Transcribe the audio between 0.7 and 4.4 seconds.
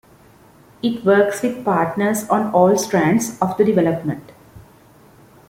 It works with partners on all strands of the development.